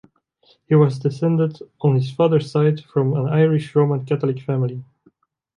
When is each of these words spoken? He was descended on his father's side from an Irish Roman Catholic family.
He 0.65 0.73
was 0.73 0.97
descended 0.97 1.59
on 1.81 1.93
his 1.93 2.09
father's 2.11 2.49
side 2.49 2.83
from 2.85 3.13
an 3.13 3.27
Irish 3.29 3.75
Roman 3.75 4.03
Catholic 4.03 4.41
family. 4.41 4.83